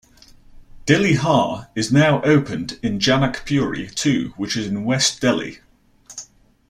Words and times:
Dilli 0.87 1.15
Haat 1.19 1.69
is 1.75 1.91
now 1.91 2.23
opened 2.23 2.79
in 2.81 2.97
Janak 2.97 3.45
Puri 3.45 3.87
too 3.87 4.33
which 4.35 4.57
is 4.57 4.65
in 4.65 4.83
West 4.83 5.21
Delhi. 5.21 5.59